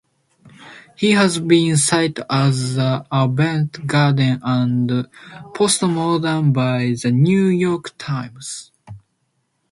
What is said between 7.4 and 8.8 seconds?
York Times".